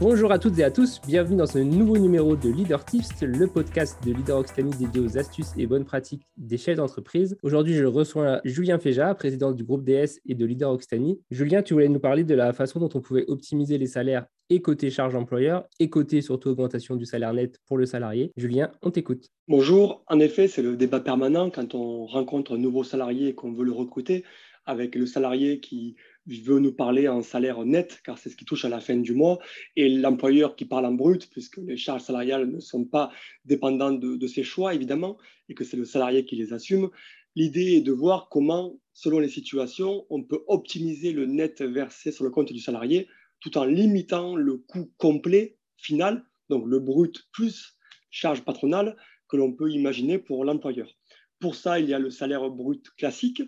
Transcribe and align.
Bonjour 0.00 0.32
à 0.32 0.38
toutes 0.38 0.58
et 0.58 0.64
à 0.64 0.70
tous, 0.70 0.98
bienvenue 1.06 1.36
dans 1.36 1.46
ce 1.46 1.58
nouveau 1.58 1.98
numéro 1.98 2.34
de 2.34 2.48
Leader 2.48 2.82
Tips, 2.86 3.20
le 3.20 3.46
podcast 3.46 4.02
de 4.02 4.14
Leader 4.14 4.42
dédié 4.78 4.98
aux 4.98 5.18
astuces 5.18 5.52
et 5.58 5.66
bonnes 5.66 5.84
pratiques 5.84 6.22
des 6.38 6.56
chefs 6.56 6.78
d'entreprise. 6.78 7.36
Aujourd'hui, 7.42 7.74
je 7.74 7.84
reçois 7.84 8.40
Julien 8.46 8.78
Féja, 8.78 9.14
président 9.14 9.52
du 9.52 9.62
groupe 9.62 9.84
DS 9.84 10.18
et 10.24 10.34
de 10.34 10.46
Leader 10.46 10.70
Occitanie. 10.70 11.20
Julien, 11.30 11.60
tu 11.60 11.74
voulais 11.74 11.90
nous 11.90 12.00
parler 12.00 12.24
de 12.24 12.34
la 12.34 12.54
façon 12.54 12.80
dont 12.80 12.88
on 12.94 13.02
pouvait 13.02 13.26
optimiser 13.28 13.76
les 13.76 13.86
salaires 13.86 14.24
et 14.48 14.62
côté 14.62 14.88
charge 14.88 15.14
employeur 15.14 15.66
et 15.80 15.90
côté 15.90 16.22
surtout 16.22 16.48
augmentation 16.48 16.96
du 16.96 17.04
salaire 17.04 17.34
net 17.34 17.58
pour 17.66 17.76
le 17.76 17.84
salarié. 17.84 18.32
Julien, 18.38 18.70
on 18.80 18.90
t'écoute. 18.90 19.26
Bonjour, 19.48 20.02
en 20.06 20.18
effet, 20.18 20.48
c'est 20.48 20.62
le 20.62 20.76
débat 20.76 21.00
permanent 21.00 21.50
quand 21.50 21.74
on 21.74 22.06
rencontre 22.06 22.54
un 22.54 22.58
nouveau 22.58 22.84
salarié 22.84 23.28
et 23.28 23.34
qu'on 23.34 23.52
veut 23.52 23.66
le 23.66 23.72
recruter 23.72 24.24
avec 24.64 24.94
le 24.94 25.04
salarié 25.04 25.60
qui 25.60 25.96
veut 26.38 26.60
nous 26.60 26.72
parler 26.72 27.08
en 27.08 27.22
salaire 27.22 27.64
net, 27.64 28.00
car 28.04 28.18
c'est 28.18 28.30
ce 28.30 28.36
qui 28.36 28.44
touche 28.44 28.64
à 28.64 28.68
la 28.68 28.80
fin 28.80 28.96
du 28.96 29.12
mois, 29.12 29.38
et 29.76 29.88
l'employeur 29.88 30.54
qui 30.54 30.64
parle 30.64 30.86
en 30.86 30.92
brut, 30.92 31.28
puisque 31.30 31.58
les 31.58 31.76
charges 31.76 32.02
salariales 32.02 32.48
ne 32.48 32.60
sont 32.60 32.84
pas 32.84 33.10
dépendantes 33.44 34.00
de, 34.00 34.26
ses 34.26 34.44
choix, 34.44 34.74
évidemment, 34.74 35.18
et 35.48 35.54
que 35.54 35.64
c'est 35.64 35.76
le 35.76 35.84
salarié 35.84 36.24
qui 36.24 36.36
les 36.36 36.52
assume. 36.52 36.90
L'idée 37.34 37.74
est 37.74 37.80
de 37.80 37.92
voir 37.92 38.28
comment, 38.30 38.78
selon 38.92 39.18
les 39.18 39.28
situations, 39.28 40.06
on 40.10 40.22
peut 40.22 40.42
optimiser 40.46 41.12
le 41.12 41.26
net 41.26 41.62
versé 41.62 42.12
sur 42.12 42.24
le 42.24 42.30
compte 42.30 42.52
du 42.52 42.60
salarié, 42.60 43.08
tout 43.40 43.56
en 43.58 43.64
limitant 43.64 44.36
le 44.36 44.56
coût 44.56 44.92
complet 44.98 45.56
final, 45.76 46.24
donc 46.48 46.64
le 46.66 46.78
brut 46.78 47.28
plus 47.32 47.76
charge 48.10 48.42
patronale, 48.42 48.96
que 49.28 49.36
l'on 49.36 49.52
peut 49.52 49.70
imaginer 49.70 50.18
pour 50.18 50.44
l'employeur. 50.44 50.96
Pour 51.38 51.54
ça, 51.54 51.80
il 51.80 51.88
y 51.88 51.94
a 51.94 51.98
le 51.98 52.10
salaire 52.10 52.50
brut 52.50 52.90
classique, 52.96 53.42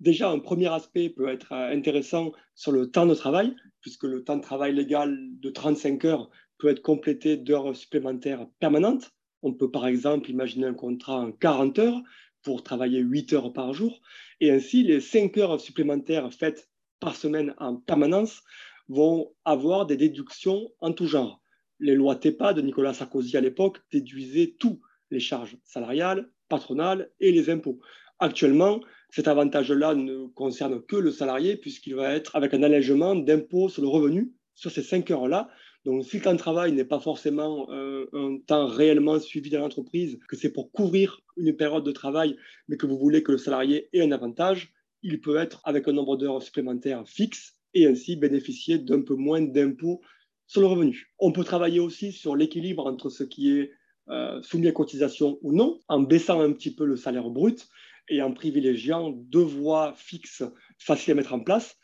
Déjà, 0.00 0.30
un 0.30 0.38
premier 0.38 0.68
aspect 0.68 1.08
peut 1.08 1.28
être 1.28 1.52
euh, 1.52 1.70
intéressant 1.70 2.32
sur 2.54 2.72
le 2.72 2.90
temps 2.90 3.06
de 3.06 3.14
travail, 3.14 3.54
puisque 3.80 4.04
le 4.04 4.24
temps 4.24 4.36
de 4.36 4.42
travail 4.42 4.74
légal 4.74 5.16
de 5.40 5.50
35 5.50 6.04
heures 6.04 6.30
peut 6.58 6.68
être 6.68 6.82
complété 6.82 7.36
d'heures 7.36 7.74
supplémentaires 7.76 8.46
permanentes. 8.58 9.12
On 9.42 9.52
peut 9.52 9.70
par 9.70 9.86
exemple 9.86 10.30
imaginer 10.30 10.66
un 10.66 10.74
contrat 10.74 11.20
en 11.20 11.32
40 11.32 11.78
heures 11.78 12.02
pour 12.42 12.62
travailler 12.62 13.00
8 13.00 13.32
heures 13.34 13.52
par 13.52 13.72
jour. 13.72 14.00
Et 14.40 14.50
ainsi, 14.50 14.82
les 14.82 15.00
5 15.00 15.36
heures 15.38 15.60
supplémentaires 15.60 16.32
faites 16.32 16.68
par 17.00 17.16
semaine 17.16 17.54
en 17.58 17.76
permanence 17.76 18.42
vont 18.88 19.32
avoir 19.44 19.86
des 19.86 19.96
déductions 19.96 20.70
en 20.80 20.92
tout 20.92 21.06
genre. 21.06 21.40
Les 21.80 21.94
lois 21.94 22.16
TEPA 22.16 22.52
de 22.52 22.62
Nicolas 22.62 22.94
Sarkozy 22.94 23.36
à 23.36 23.40
l'époque 23.40 23.80
déduisaient 23.90 24.54
tout, 24.58 24.80
les 25.10 25.20
charges 25.20 25.56
salariales, 25.64 26.30
patronales 26.48 27.10
et 27.20 27.32
les 27.32 27.50
impôts. 27.50 27.80
Actuellement, 28.24 28.80
cet 29.10 29.28
avantage-là 29.28 29.94
ne 29.94 30.28
concerne 30.28 30.80
que 30.80 30.96
le 30.96 31.10
salarié 31.10 31.58
puisqu'il 31.58 31.94
va 31.94 32.14
être 32.14 32.34
avec 32.34 32.54
un 32.54 32.62
allègement 32.62 33.14
d'impôt 33.14 33.68
sur 33.68 33.82
le 33.82 33.88
revenu 33.88 34.32
sur 34.54 34.70
ces 34.70 34.82
cinq 34.82 35.10
heures-là. 35.10 35.50
Donc, 35.84 36.06
si 36.06 36.16
le 36.16 36.22
temps 36.22 36.32
de 36.32 36.38
travail 36.38 36.72
n'est 36.72 36.86
pas 36.86 37.00
forcément 37.00 37.70
euh, 37.70 38.06
un 38.14 38.38
temps 38.38 38.66
réellement 38.66 39.20
suivi 39.20 39.50
dans 39.50 39.58
l'entreprise, 39.58 40.18
que 40.26 40.36
c'est 40.36 40.54
pour 40.54 40.72
couvrir 40.72 41.20
une 41.36 41.54
période 41.54 41.84
de 41.84 41.92
travail, 41.92 42.34
mais 42.66 42.78
que 42.78 42.86
vous 42.86 42.96
voulez 42.96 43.22
que 43.22 43.32
le 43.32 43.36
salarié 43.36 43.90
ait 43.92 44.00
un 44.00 44.10
avantage, 44.10 44.72
il 45.02 45.20
peut 45.20 45.36
être 45.36 45.60
avec 45.64 45.86
un 45.86 45.92
nombre 45.92 46.16
d'heures 46.16 46.42
supplémentaires 46.42 47.06
fixe 47.06 47.58
et 47.74 47.86
ainsi 47.86 48.16
bénéficier 48.16 48.78
d'un 48.78 49.02
peu 49.02 49.16
moins 49.16 49.42
d'impôt 49.42 50.00
sur 50.46 50.62
le 50.62 50.66
revenu. 50.66 51.12
On 51.18 51.30
peut 51.30 51.44
travailler 51.44 51.78
aussi 51.78 52.10
sur 52.10 52.36
l'équilibre 52.36 52.86
entre 52.86 53.10
ce 53.10 53.22
qui 53.22 53.50
est 53.50 53.72
euh, 54.08 54.40
soumis 54.40 54.68
à 54.68 54.72
cotisation 54.72 55.38
ou 55.42 55.52
non, 55.52 55.78
en 55.88 56.00
baissant 56.00 56.40
un 56.40 56.52
petit 56.52 56.74
peu 56.74 56.86
le 56.86 56.96
salaire 56.96 57.28
brut 57.28 57.68
et 58.08 58.22
en 58.22 58.32
privilégiant 58.32 59.10
deux 59.10 59.42
voies 59.42 59.94
fixes 59.96 60.42
faciles 60.78 61.12
à 61.12 61.14
mettre 61.14 61.34
en 61.34 61.40
place. 61.40 61.76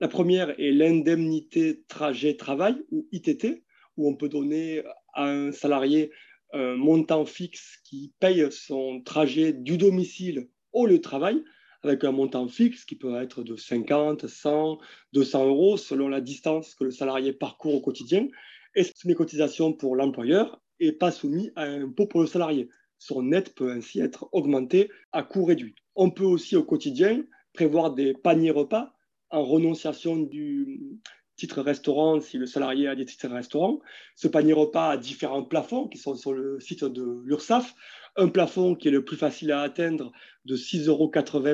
La 0.00 0.08
première 0.08 0.58
est 0.60 0.72
l'indemnité 0.72 1.82
trajet-travail, 1.88 2.76
ou 2.90 3.08
ITT, 3.12 3.64
où 3.96 4.08
on 4.08 4.16
peut 4.16 4.28
donner 4.28 4.82
à 5.14 5.28
un 5.28 5.52
salarié 5.52 6.10
un 6.52 6.76
montant 6.76 7.24
fixe 7.24 7.78
qui 7.84 8.12
paye 8.20 8.46
son 8.50 9.02
trajet 9.02 9.52
du 9.52 9.76
domicile 9.76 10.48
au 10.72 10.86
lieu 10.86 10.98
de 10.98 11.02
travail, 11.02 11.42
avec 11.82 12.02
un 12.04 12.12
montant 12.12 12.48
fixe 12.48 12.84
qui 12.84 12.96
peut 12.96 13.14
être 13.16 13.42
de 13.42 13.56
50, 13.56 14.26
100, 14.26 14.78
200 15.12 15.46
euros 15.46 15.76
selon 15.76 16.08
la 16.08 16.20
distance 16.20 16.74
que 16.74 16.84
le 16.84 16.90
salarié 16.90 17.32
parcourt 17.32 17.74
au 17.74 17.80
quotidien, 17.80 18.26
et 18.74 18.82
c'est 18.82 19.04
une 19.04 19.14
cotisation 19.14 19.72
pour 19.72 19.94
l'employeur 19.94 20.60
et 20.80 20.92
pas 20.92 21.12
soumis 21.12 21.50
à 21.54 21.62
un 21.62 21.84
impôt 21.84 22.06
pour 22.06 22.20
le 22.20 22.26
salarié 22.26 22.68
son 22.98 23.22
net 23.22 23.54
peut 23.54 23.70
ainsi 23.70 24.00
être 24.00 24.28
augmenté 24.32 24.90
à 25.12 25.22
coût 25.22 25.44
réduit. 25.44 25.74
On 25.94 26.10
peut 26.10 26.24
aussi 26.24 26.56
au 26.56 26.64
quotidien 26.64 27.24
prévoir 27.52 27.94
des 27.94 28.14
paniers 28.14 28.50
repas 28.50 28.94
en 29.30 29.44
renonciation 29.44 30.16
du 30.16 31.00
titre 31.36 31.62
restaurant 31.62 32.20
si 32.20 32.38
le 32.38 32.46
salarié 32.46 32.88
a 32.88 32.94
des 32.94 33.04
titres 33.04 33.28
restaurants. 33.28 33.80
Ce 34.14 34.28
panier 34.28 34.52
repas 34.52 34.90
a 34.90 34.96
différents 34.96 35.44
plafonds 35.44 35.88
qui 35.88 35.98
sont 35.98 36.14
sur 36.14 36.32
le 36.32 36.60
site 36.60 36.84
de 36.84 37.20
l'URSSAF. 37.24 37.74
Un 38.16 38.28
plafond 38.28 38.76
qui 38.76 38.88
est 38.88 38.92
le 38.92 39.04
plus 39.04 39.16
facile 39.16 39.50
à 39.50 39.60
atteindre 39.62 40.12
de 40.44 40.56
6,80 40.56 40.86
euros 40.88 41.10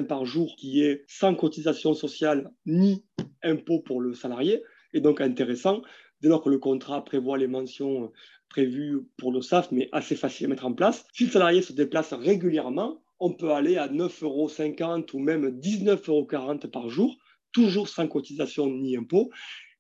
par 0.06 0.26
jour, 0.26 0.54
qui 0.58 0.82
est 0.82 1.04
sans 1.08 1.34
cotisation 1.34 1.94
sociale 1.94 2.50
ni 2.66 3.06
impôt 3.42 3.80
pour 3.80 4.02
le 4.02 4.12
salarié, 4.12 4.62
et 4.92 5.00
donc 5.00 5.22
intéressant 5.22 5.80
dès 6.20 6.28
lors 6.28 6.42
que 6.42 6.50
le 6.50 6.58
contrat 6.58 7.04
prévoit 7.04 7.38
les 7.38 7.46
mentions 7.46 8.12
prévues 8.48 9.00
pour 9.16 9.32
le 9.32 9.40
SAF, 9.40 9.70
mais 9.72 9.88
assez 9.92 10.16
facile 10.16 10.46
à 10.46 10.48
mettre 10.48 10.66
en 10.66 10.72
place. 10.72 11.06
Si 11.12 11.24
le 11.24 11.30
salarié 11.30 11.62
se 11.62 11.72
déplace 11.72 12.12
régulièrement, 12.12 13.02
on 13.20 13.32
peut 13.32 13.52
aller 13.52 13.76
à 13.76 13.88
9,50 13.88 14.24
euros 14.24 14.50
ou 15.14 15.18
même 15.20 15.60
19,40 15.60 16.08
euros 16.08 16.68
par 16.72 16.88
jour, 16.88 17.16
toujours 17.52 17.88
sans 17.88 18.08
cotisation 18.08 18.66
ni 18.66 18.96
impôt. 18.96 19.30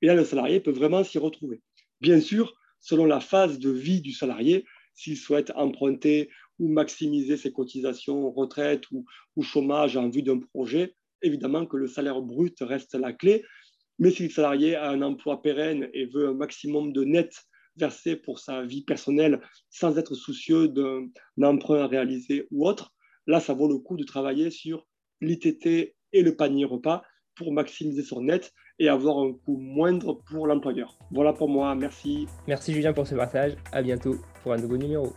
Et 0.02 0.06
là, 0.06 0.14
le 0.14 0.24
salarié 0.24 0.60
peut 0.60 0.70
vraiment 0.70 1.04
s'y 1.04 1.18
retrouver. 1.18 1.62
Bien 2.00 2.20
sûr, 2.20 2.54
selon 2.80 3.06
la 3.06 3.20
phase 3.20 3.58
de 3.58 3.70
vie 3.70 4.00
du 4.00 4.12
salarié, 4.12 4.64
s'il 4.94 5.16
souhaite 5.16 5.52
emprunter 5.54 6.30
ou 6.58 6.68
maximiser 6.68 7.36
ses 7.36 7.52
cotisations 7.52 8.30
retraite 8.30 8.84
ou 8.90 9.04
chômage 9.42 9.96
en 9.96 10.10
vue 10.10 10.22
d'un 10.22 10.38
projet, 10.38 10.94
évidemment 11.22 11.66
que 11.66 11.76
le 11.76 11.86
salaire 11.86 12.20
brut 12.20 12.56
reste 12.60 12.94
la 12.94 13.12
clé. 13.12 13.44
Mais 14.00 14.10
si 14.10 14.24
le 14.24 14.30
salarié 14.30 14.74
a 14.74 14.90
un 14.90 15.02
emploi 15.02 15.42
pérenne 15.42 15.88
et 15.92 16.06
veut 16.06 16.28
un 16.28 16.34
maximum 16.34 16.92
de 16.92 17.04
net 17.04 17.32
versé 17.76 18.16
pour 18.16 18.38
sa 18.38 18.62
vie 18.62 18.82
personnelle 18.82 19.40
sans 19.68 19.98
être 19.98 20.14
soucieux 20.14 20.68
d'un 20.68 21.10
emprunt 21.42 21.82
à 21.82 21.86
réaliser 21.86 22.48
ou 22.50 22.66
autre, 22.66 22.92
là, 23.26 23.40
ça 23.40 23.52
vaut 23.52 23.68
le 23.68 23.78
coup 23.78 23.96
de 23.96 24.04
travailler 24.04 24.50
sur 24.50 24.86
l'ITT 25.20 25.94
et 26.12 26.22
le 26.22 26.34
panier 26.34 26.64
repas 26.64 27.02
pour 27.36 27.52
maximiser 27.52 28.02
son 28.02 28.22
net 28.22 28.52
et 28.78 28.88
avoir 28.88 29.18
un 29.18 29.34
coût 29.34 29.58
moindre 29.58 30.22
pour 30.30 30.46
l'employeur. 30.46 30.98
Voilà 31.10 31.34
pour 31.34 31.50
moi, 31.50 31.74
merci. 31.74 32.26
Merci 32.48 32.72
Julien 32.72 32.94
pour 32.94 33.06
ce 33.06 33.14
partage, 33.14 33.54
à 33.70 33.82
bientôt 33.82 34.16
pour 34.42 34.54
un 34.54 34.56
nouveau 34.56 34.78
numéro. 34.78 35.12